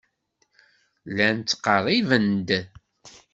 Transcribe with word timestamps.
Llan 1.09 1.37
ttqerriben-d. 1.39 2.49